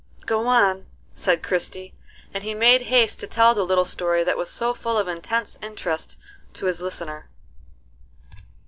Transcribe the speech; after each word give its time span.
"Go 0.25 0.47
on," 0.47 0.87
said 1.13 1.43
Christie, 1.43 1.93
and 2.33 2.43
he 2.43 2.55
made 2.55 2.81
haste 2.89 3.19
to 3.19 3.27
tell 3.27 3.53
the 3.53 3.63
little 3.63 3.85
story 3.85 4.23
that 4.23 4.35
was 4.35 4.49
so 4.49 4.73
full 4.73 4.97
of 4.97 5.07
intense 5.07 5.59
interest 5.61 6.17
to 6.55 6.65
his 6.65 6.81
listener. 6.81 7.29